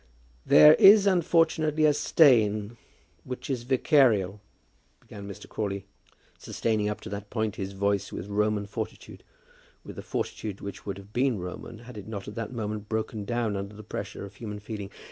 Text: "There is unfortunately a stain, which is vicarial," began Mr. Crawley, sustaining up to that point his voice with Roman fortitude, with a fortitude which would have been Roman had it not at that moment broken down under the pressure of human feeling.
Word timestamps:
"There 0.47 0.73
is 0.73 1.05
unfortunately 1.05 1.85
a 1.85 1.93
stain, 1.93 2.75
which 3.23 3.51
is 3.51 3.61
vicarial," 3.65 4.39
began 4.99 5.27
Mr. 5.27 5.47
Crawley, 5.47 5.85
sustaining 6.39 6.89
up 6.89 7.01
to 7.01 7.09
that 7.09 7.29
point 7.29 7.57
his 7.57 7.73
voice 7.73 8.11
with 8.11 8.25
Roman 8.27 8.65
fortitude, 8.65 9.23
with 9.85 9.99
a 9.99 10.01
fortitude 10.01 10.59
which 10.59 10.87
would 10.87 10.97
have 10.97 11.13
been 11.13 11.37
Roman 11.37 11.77
had 11.85 11.99
it 11.99 12.07
not 12.07 12.27
at 12.27 12.33
that 12.33 12.51
moment 12.51 12.89
broken 12.89 13.25
down 13.25 13.55
under 13.55 13.75
the 13.75 13.83
pressure 13.83 14.25
of 14.25 14.37
human 14.37 14.57
feeling. 14.59 14.89